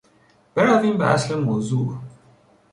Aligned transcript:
برویم 0.55 0.97
به 0.97 1.07
اصل 1.07 1.39
موضوع. 1.39 1.97